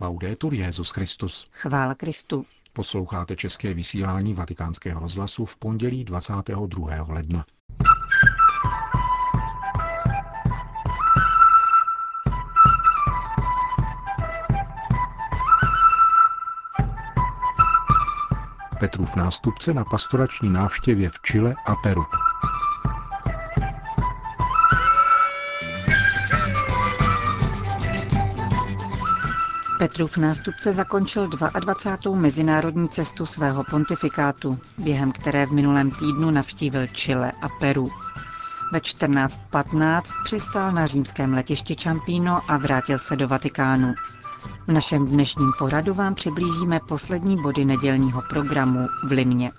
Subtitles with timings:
[0.00, 1.48] Laudetur Jezus Christus.
[1.52, 2.46] Chvála Kristu.
[2.72, 7.06] Posloucháte české vysílání Vatikánského rozhlasu v pondělí 22.
[7.08, 7.44] ledna.
[18.80, 22.04] Petrův nástupce na pastorační návštěvě v Chile a Peru.
[29.78, 31.28] Petrův nástupce zakončil
[31.60, 32.16] 22.
[32.16, 37.88] mezinárodní cestu svého pontifikátu, během které v minulém týdnu navštívil Chile a Peru.
[38.72, 43.94] Ve 14.15 přistál na římském letišti Čampíno a vrátil se do Vatikánu.
[44.66, 49.50] V našem dnešním poradu vám přiblížíme poslední body nedělního programu v Limně.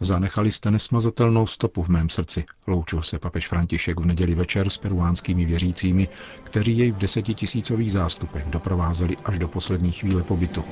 [0.00, 4.78] Zanechali jste nesmazatelnou stopu v mém srdci, loučil se papež František v neděli večer s
[4.78, 6.08] peruánskými věřícími,
[6.44, 10.64] kteří jej v desetitisícových zástupech doprovázeli až do poslední chvíle pobytu.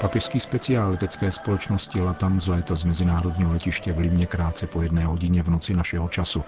[0.00, 5.42] Papežský speciál letecké společnosti Latam zlétl z mezinárodního letiště v Limě krátce po jedné hodině
[5.42, 6.42] v noci našeho času,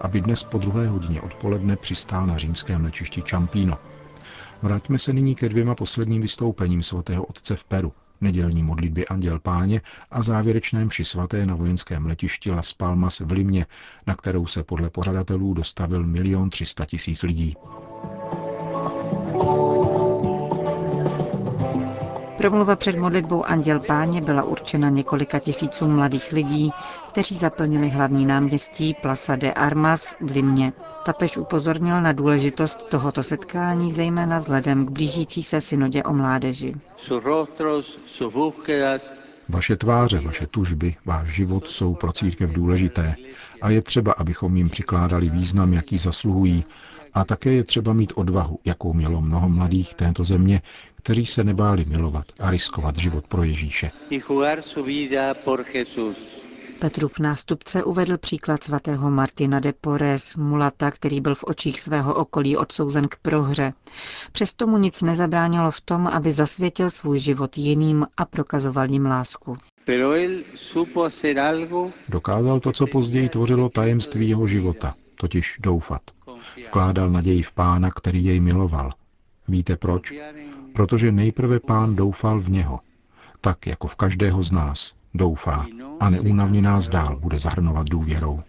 [0.00, 3.78] aby dnes po druhé hodině odpoledne přistál na římském letišti Čampíno.
[4.62, 9.80] Vraťme se nyní ke dvěma posledním vystoupením svatého otce v Peru, nedělní modlitbě Anděl Páně
[10.10, 13.66] a závěrečném mši svaté na vojenském letišti Las Palmas v Limě,
[14.06, 17.54] na kterou se podle pořadatelů dostavil milion třista tisíc lidí.
[22.38, 26.70] Promluva před modlitbou Anděl Páně byla určena několika tisícům mladých lidí,
[27.08, 30.72] kteří zaplnili hlavní náměstí Plaza de Armas v Limě.
[31.04, 36.72] Papež upozornil na důležitost tohoto setkání, zejména vzhledem k blížící se synodě o mládeži.
[39.48, 43.14] Vaše tváře, vaše tužby, váš život jsou pro církev důležité
[43.62, 46.64] a je třeba, abychom jim přikládali význam, jaký zasluhují,
[47.18, 50.62] a také je třeba mít odvahu, jakou mělo mnoho mladých této země,
[50.94, 53.90] kteří se nebáli milovat a riskovat život pro Ježíše.
[56.78, 62.56] Petrův nástupce uvedl příklad svatého Martina de Porres, mulata, který byl v očích svého okolí
[62.56, 63.72] odsouzen k prohře.
[64.32, 69.56] Přesto mu nic nezabránilo v tom, aby zasvětil svůj život jiným a prokazoval jim lásku.
[72.08, 76.02] Dokázal to, co později tvořilo tajemství jeho života, totiž doufat.
[76.66, 78.92] Vkládal naději v pána, který jej miloval.
[79.48, 80.12] Víte proč?
[80.72, 82.80] Protože nejprve pán doufal v něho,
[83.40, 85.66] tak jako v každého z nás doufá
[86.00, 88.40] a neúnavně nás dál bude zahrnovat důvěrou.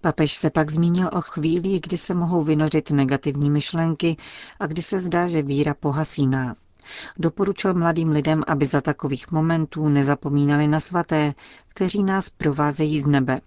[0.00, 4.16] Papež se pak zmínil o chvíli, kdy se mohou vynořit negativní myšlenky
[4.60, 6.56] a kdy se zdá, že víra pohasíná.
[7.18, 11.34] Doporučil mladým lidem, aby za takových momentů nezapomínali na svaté,
[11.68, 13.40] kteří nás provázejí z nebe.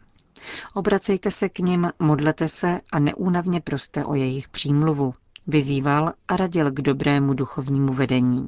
[0.74, 5.14] Obracejte se k nim, modlete se a neúnavně proste o jejich přímluvu.
[5.48, 8.48] Vyzýval a radil k dobrému duchovnímu vedení.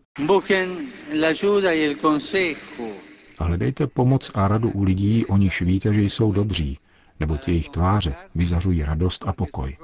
[3.40, 6.80] A hledejte pomoc a radu u lidí, o nichž víte, že jsou dobří,
[7.20, 9.78] nebo jejich tváře vyzařují radost a pokoj.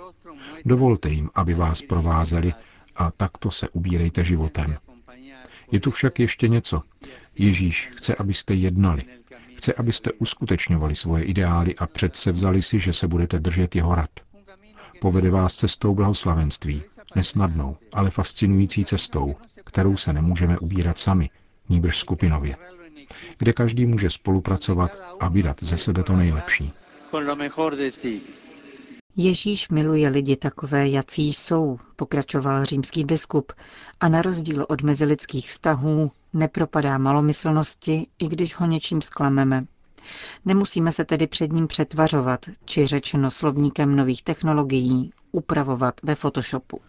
[0.66, 2.54] Dovolte jim, aby vás provázeli
[2.96, 4.78] a takto se ubírejte životem.
[5.72, 6.82] Je tu však ještě něco.
[7.36, 9.04] Ježíš chce, abyste jednali.
[9.66, 14.10] Chce, abyste uskutečňovali svoje ideály a předse vzali si, že se budete držet jeho rad.
[15.02, 16.84] Povede vás cestou blahoslavenství,
[17.16, 21.30] nesnadnou, ale fascinující cestou, kterou se nemůžeme ubírat sami,
[21.70, 22.56] níbrž skupinově,
[23.38, 26.74] kde každý může spolupracovat a vydat ze sebe to nejlepší.
[29.18, 33.52] Ježíš miluje lidi takové, jací jsou, pokračoval římský biskup,
[34.00, 39.66] a na rozdíl od mezilidských vztahů nepropadá malomyslnosti, i když ho něčím zklameme.
[40.46, 46.80] Nemusíme se tedy před ním přetvařovat, či řečeno slovníkem nových technologií, upravovat ve Photoshopu.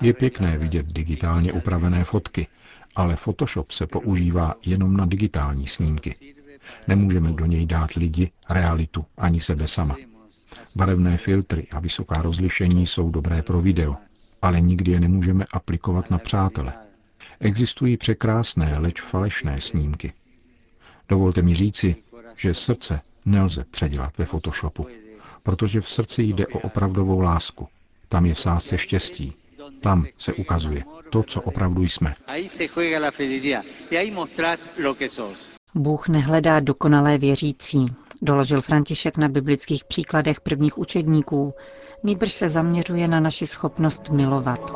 [0.00, 2.46] Je pěkné vidět digitálně upravené fotky,
[2.96, 6.33] ale Photoshop se používá jenom na digitální snímky.
[6.88, 9.96] Nemůžeme do něj dát lidi, realitu, ani sebe sama.
[10.76, 13.96] Barevné filtry a vysoká rozlišení jsou dobré pro video,
[14.42, 16.72] ale nikdy je nemůžeme aplikovat na přátele.
[17.40, 20.12] Existují překrásné, leč falešné snímky.
[21.08, 21.96] Dovolte mi říci,
[22.36, 24.86] že srdce nelze předělat ve Photoshopu,
[25.42, 27.68] protože v srdci jde o opravdovou lásku.
[28.08, 29.32] Tam je v sásce štěstí.
[29.80, 32.14] Tam se ukazuje to, co opravdu jsme.
[35.74, 37.86] Bůh nehledá dokonalé věřící,
[38.22, 41.52] doložil František na biblických příkladech prvních učedníků,
[42.02, 44.70] nýbrž se zaměřuje na naši schopnost milovat.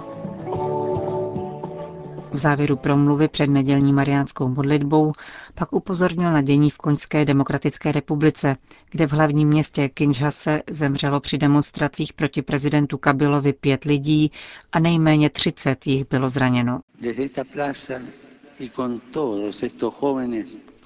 [2.33, 5.13] V závěru promluvy před nedělní mariánskou modlitbou
[5.55, 8.57] pak upozornil na dění v Koňské demokratické republice,
[8.91, 14.33] kde v hlavním městě Kinshase zemřelo při demonstracích proti prezidentu Kabilovi pět lidí
[14.73, 16.81] a nejméně 30 jich bylo zraněno.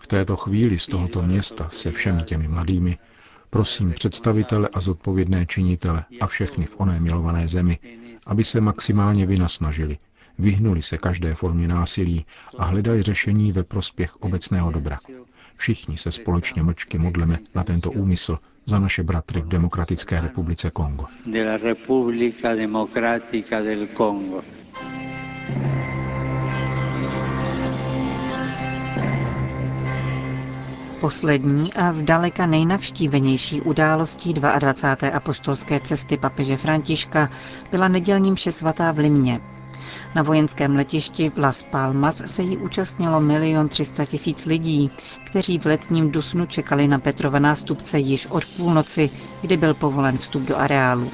[0.02, 2.98] V této chvíli z tohoto města se všemi těmi mladými
[3.50, 7.78] prosím představitele a zodpovědné činitele a všechny v oné milované zemi,
[8.26, 9.98] aby se maximálně vynasnažili,
[10.38, 12.26] vyhnuli se každé formě násilí
[12.58, 14.98] a hledali řešení ve prospěch obecného dobra.
[15.56, 21.04] Všichni se společně mlčky modleme na tento úmysl za naše bratry v Demokratické republice Kongo.
[31.02, 35.10] Poslední a zdaleka nejnavštívenější událostí 22.
[35.10, 37.28] apoštolské cesty papeže Františka
[37.70, 39.40] byla nedělní mše svatá v Limně.
[40.14, 44.90] Na vojenském letišti Las Palmas se jí účastnilo milion 300 tisíc lidí,
[45.26, 49.10] kteří v letním Dusnu čekali na Petrova nástupce již od půlnoci,
[49.40, 51.10] kdy byl povolen vstup do areálu.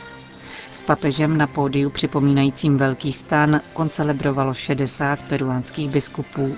[0.72, 6.56] S papežem na pódiu připomínajícím velký stan koncelebrovalo 60 peruánských biskupů.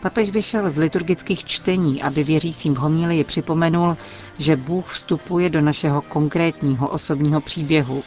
[0.00, 3.96] Papež vyšel z liturgických čtení, aby věřícím v homílii připomenul,
[4.38, 8.02] že Bůh vstupuje do našeho konkrétního osobního příběhu.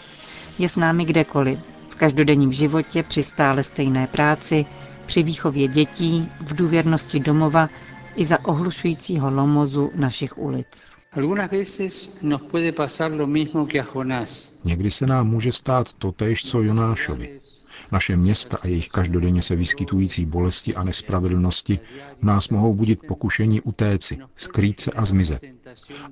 [0.60, 1.60] Je s námi kdekoliv,
[1.90, 4.66] v každodenním životě při stále stejné práci,
[5.06, 7.70] při výchově dětí, v důvěrnosti domova
[8.16, 10.92] i za ohlušujícího lomozu našich ulic.
[14.64, 17.40] Někdy se nám může stát totéž, co Jonášovi.
[17.92, 21.80] Naše města a jejich každodenně se vyskytující bolesti a nespravedlnosti
[22.22, 25.42] nás mohou budit pokušení utéci, skrýt se a zmizet.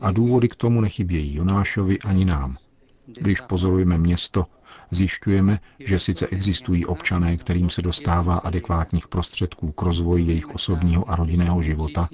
[0.01, 2.57] A důvody k tomu nechybějí Jonášovi ani nám.
[3.06, 4.45] Když pozorujeme město,
[4.91, 11.15] zjišťujeme, že sice existují občané, kterým se dostává adekvátních prostředků k rozvoji jejich osobního a
[11.15, 12.09] rodinného života,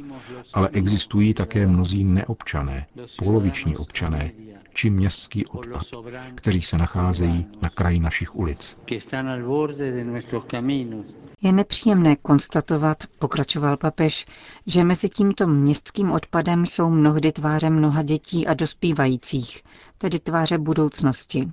[0.53, 2.85] ale existují také mnozí neobčané,
[3.17, 4.31] poloviční občané,
[4.73, 5.83] či městský odpad,
[6.35, 8.77] kteří se nacházejí na kraji našich ulic.
[11.41, 14.25] Je nepříjemné konstatovat, pokračoval papež,
[14.65, 19.63] že mezi tímto městským odpadem jsou mnohdy tváře mnoha dětí a dospívajících,
[19.97, 21.51] tedy tváře budoucnosti.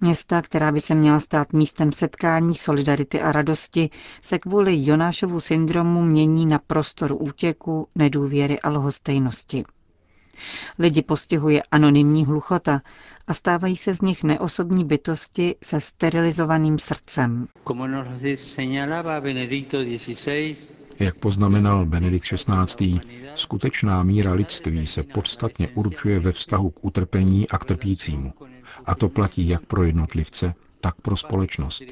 [0.00, 3.90] Města, která by se měla stát místem setkání, solidarity a radosti,
[4.22, 9.64] se kvůli Jonášovu syndromu mění na prostor útěku, nedůvěry a lhostejnosti.
[10.78, 12.80] Lidi postihuje anonymní hluchota
[13.26, 17.48] a stávají se z nich neosobní bytosti se sterilizovaným srdcem.
[20.98, 23.00] Jak poznamenal Benedikt XVI.,
[23.34, 28.32] skutečná míra lidství se podstatně určuje ve vztahu k utrpení a k trpícímu.
[28.86, 31.82] A to platí jak pro jednotlivce, tak pro společnost.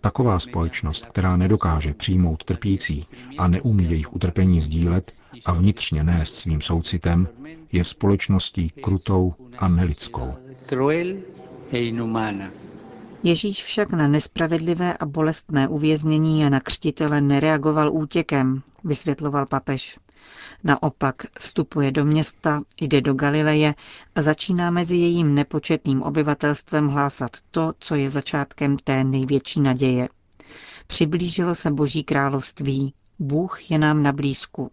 [0.00, 3.06] Taková společnost, která nedokáže přijmout trpící
[3.38, 5.12] a neumí jejich utrpení sdílet
[5.44, 7.28] a vnitřně nést svým soucitem,
[7.72, 10.34] je společností krutou a nelidskou.
[13.22, 19.98] Ježíš však na nespravedlivé a bolestné uvěznění a na křtitele nereagoval útěkem, vysvětloval papež.
[20.64, 23.74] Naopak vstupuje do města, jde do Galileje
[24.14, 30.08] a začíná mezi jejím nepočetným obyvatelstvem hlásat to, co je začátkem té největší naděje.
[30.86, 32.94] Přiblížilo se Boží království.
[33.18, 34.70] Bůh je nám na blízku.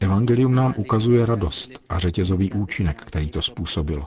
[0.00, 4.06] Evangelium nám ukazuje radost a řetězový účinek, který to způsobilo.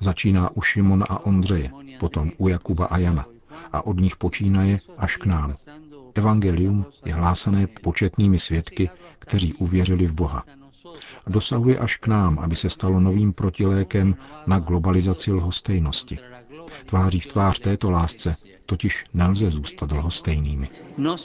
[0.00, 1.70] Začíná u Šimona a Ondřeje,
[2.00, 3.26] potom u Jakuba a Jana
[3.72, 5.54] a od nich počínaje až k nám.
[6.14, 10.44] Evangelium je hlásané početnými svědky, kteří uvěřili v Boha.
[11.26, 14.16] Dosahuje až k nám, aby se stalo novým protilékem
[14.46, 16.18] na globalizaci lhostejnosti.
[16.86, 20.68] Tváří v tvář této lásce totiž nelze zůstat lhostejnými.
[20.98, 21.16] No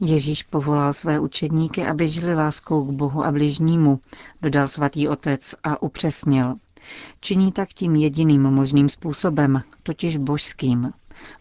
[0.00, 4.00] Ježíš povolal své učedníky, aby žili láskou k Bohu a bližnímu,
[4.42, 6.54] dodal svatý otec a upřesnil.
[7.20, 10.92] Činí tak tím jediným možným způsobem, totiž božským.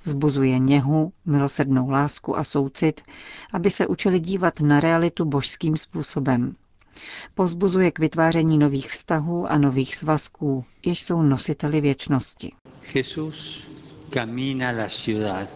[0.04, 3.02] Vzbuzuje něhu, milosrdnou lásku a soucit,
[3.54, 6.56] aby se učili dívat na realitu božským způsobem.
[7.36, 12.52] Pozbuzuje k vytváření nových vztahů a nových svazků, jež jsou nositeli věčnosti.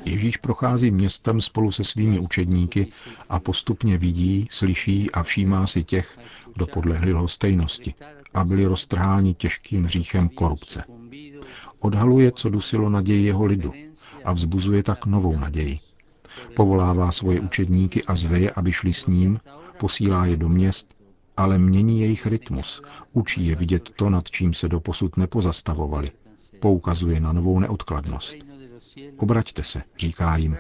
[0.05, 2.87] Ježíš prochází městem spolu se svými učedníky
[3.29, 6.19] a postupně vidí, slyší a všímá si těch,
[6.53, 7.93] kdo podlehli lhostejnosti
[8.33, 10.83] a byli roztrháni těžkým hříchem korupce.
[11.79, 13.71] Odhaluje, co dusilo naději jeho lidu
[14.25, 15.79] a vzbuzuje tak novou naději.
[16.55, 19.39] Povolává svoje učedníky a zve je, aby šli s ním,
[19.77, 20.95] posílá je do měst,
[21.37, 22.81] ale mění jejich rytmus,
[23.13, 26.11] učí je vidět to, nad čím se doposud nepozastavovali,
[26.59, 28.35] poukazuje na novou neodkladnost.
[29.17, 30.57] Obraťte se, říká jim.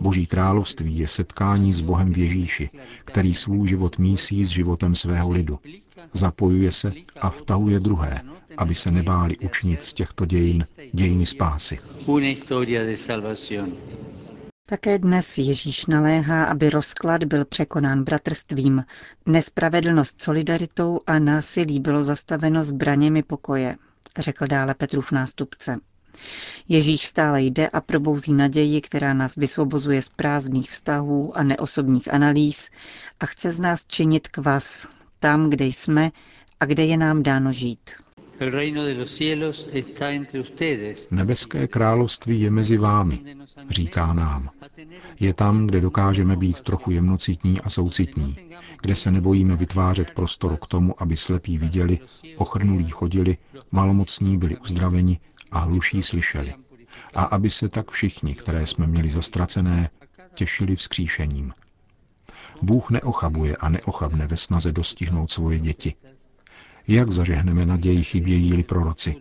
[0.00, 2.70] Boží království je setkání s Bohem v Ježíši,
[3.04, 5.58] který svůj život mísí s životem svého lidu.
[6.12, 8.20] Zapojuje se a vtahuje druhé,
[8.56, 11.78] aby se nebáli učinit z těchto dějin dějiny spásy.
[14.66, 18.84] Také dnes Ježíš naléhá, aby rozklad byl překonán bratrstvím,
[19.26, 23.76] nespravedlnost solidaritou a násilí bylo zastaveno zbraněmi pokoje,
[24.18, 25.78] řekl dále Petrův nástupce.
[26.68, 32.70] Ježíš stále jde a probouzí naději, která nás vysvobozuje z prázdných vztahů a neosobních analýz
[33.20, 34.86] a chce z nás činit kvas
[35.24, 36.10] tam, kde jsme
[36.60, 37.90] a kde je nám dáno žít.
[41.10, 43.20] Nebeské království je mezi vámi,
[43.68, 44.50] říká nám.
[45.20, 48.36] Je tam, kde dokážeme být trochu jemnocitní a soucitní,
[48.82, 51.98] kde se nebojíme vytvářet prostor k tomu, aby slepí viděli,
[52.36, 53.36] ochrnulí chodili,
[53.72, 55.18] malomocní byli uzdraveni
[55.50, 56.54] a hluší slyšeli.
[57.14, 59.90] A aby se tak všichni, které jsme měli zastracené,
[60.34, 61.52] těšili vzkříšením.
[62.62, 65.94] Bůh neochabuje a neochabne ve snaze dostihnout svoje děti.
[66.88, 69.16] Jak zažehneme naději, chybějí-li proroci?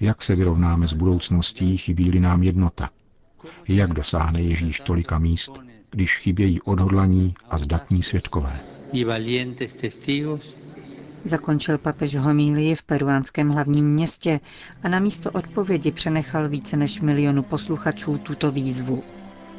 [0.00, 2.90] Jak se vyrovnáme s budoucností, chybí-li nám jednota?
[3.68, 5.52] Jak dosáhne Ježíš tolika míst,
[5.90, 8.60] když chybějí odhodlaní a zdatní svědkové?
[11.24, 14.40] Zakončil papež homílii v peruánském hlavním městě
[14.82, 19.02] a na místo odpovědi přenechal více než milionu posluchačů tuto výzvu.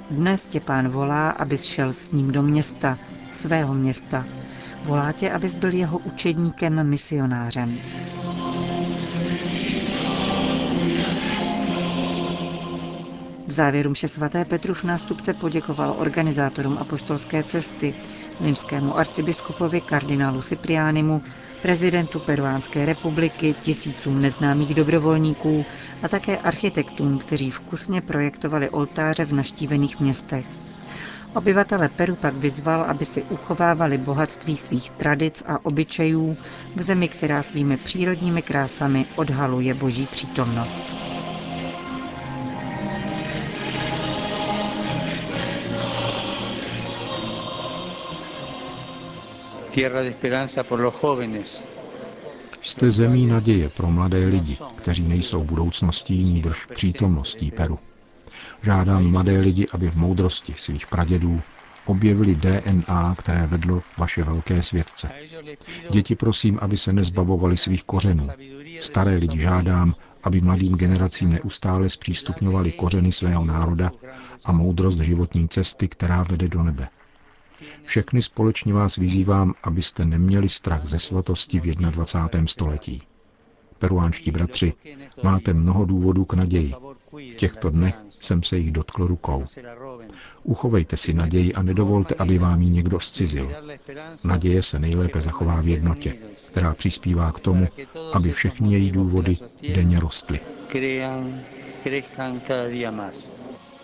[0.10, 2.98] Dnes tě pán volá, abys šel s ním do města,
[3.32, 4.28] svého města.
[4.84, 7.82] Volá tě, abys byl jeho učedníkem, misionářem.
[13.54, 17.96] V závěru mše svaté Petrův nástupce poděkoval organizátorům apoštolské cesty,
[18.40, 21.22] limskému arcibiskupovi kardinálu Cipriánimu,
[21.62, 25.66] prezidentu Peruánské republiky, tisícům neznámých dobrovolníků
[26.02, 30.48] a také architektům, kteří vkusně projektovali oltáře v naštívených městech.
[31.36, 36.38] Obyvatele Peru pak vyzval, aby si uchovávali bohatství svých tradic a obyčejů
[36.76, 41.04] v zemi, která svými přírodními krásami odhaluje boží přítomnost.
[52.62, 57.80] Jste zemí naděje pro mladé lidi, kteří nejsou budoucností, níbrž přítomností Peru.
[58.62, 61.42] Žádám mladé lidi, aby v moudrosti svých pradědů
[61.86, 65.10] objevili DNA, které vedlo vaše velké světce.
[65.90, 68.28] Děti prosím, aby se nezbavovali svých kořenů.
[68.80, 73.92] Staré lidi žádám, aby mladým generacím neustále zpřístupňovali kořeny svého národa
[74.46, 76.88] a moudrost životní cesty, která vede do nebe.
[77.86, 82.48] Všechny společně vás vyzývám, abyste neměli strach ze svatosti v 21.
[82.48, 83.02] století.
[83.78, 84.74] Peruánští bratři,
[85.24, 86.74] máte mnoho důvodů k naději.
[87.14, 89.46] V těchto dnech jsem se jich dotkl rukou.
[90.44, 93.52] Uchovejte si naději a nedovolte, aby vám ji někdo zcizil.
[94.24, 96.16] Naděje se nejlépe zachová v jednotě,
[96.48, 97.68] která přispívá k tomu,
[98.14, 99.38] aby všechny její důvody
[99.76, 100.40] denně rostly.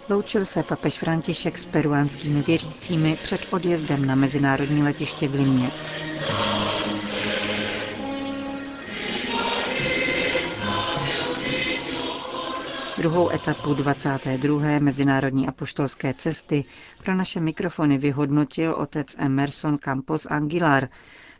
[0.09, 5.71] Loučil se papež František s peruánskými věřícími před odjezdem na mezinárodní letiště v Limě.
[12.97, 14.79] Druhou etapu 22.
[14.79, 16.65] mezinárodní apoštolské cesty
[17.03, 20.87] pro naše mikrofony vyhodnotil otec Emerson Campos Aguilar,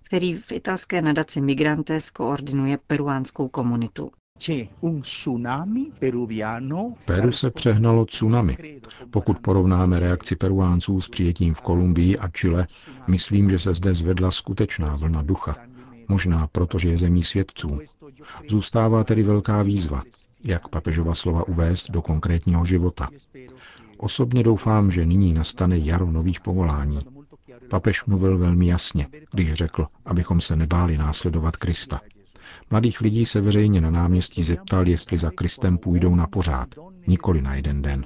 [0.03, 4.11] který v italské nadaci Migrantes koordinuje peruánskou komunitu.
[7.05, 8.79] Peru se přehnalo tsunami.
[9.11, 12.67] Pokud porovnáme reakci Peruánců s přijetím v Kolumbii a Chile,
[13.07, 15.55] myslím, že se zde zvedla skutečná vlna ducha.
[16.07, 17.79] Možná proto, že je zemí svědců.
[18.49, 20.03] Zůstává tedy velká výzva,
[20.43, 23.09] jak papežova slova uvést do konkrétního života.
[23.97, 26.99] Osobně doufám, že nyní nastane jaro nových povolání.
[27.69, 32.01] Papež mluvil velmi jasně, když řekl, abychom se nebáli následovat Krista.
[32.71, 36.69] Mladých lidí se veřejně na náměstí zeptal, jestli za Kristem půjdou na pořád,
[37.07, 38.05] nikoli na jeden den.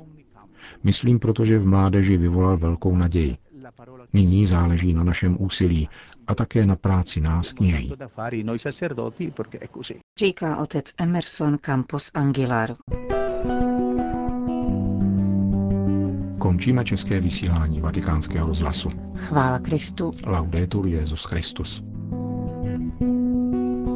[0.83, 3.37] Myslím proto, že v mládeži vyvolal velkou naději.
[4.13, 5.89] Nyní záleží na našem úsilí
[6.27, 7.93] a také na práci nás kněží.
[10.19, 12.75] Říká otec Emerson Campos Aguilar.
[16.39, 18.89] Končíme české vysílání vatikánského rozhlasu.
[19.15, 20.11] Chvála Kristu.
[20.25, 21.83] Laudetur Jezus Christus.